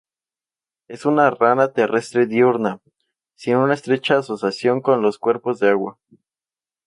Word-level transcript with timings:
Es 0.87 1.05
una 1.05 1.29
rana 1.29 1.73
terrestre 1.73 2.25
diurna, 2.25 2.81
sin 3.35 3.57
una 3.57 3.75
estrecha 3.75 4.17
asociación 4.17 4.81
con 4.81 5.03
los 5.03 5.19
cuerpos 5.19 5.59
de 5.59 5.69
agua. 5.69 5.99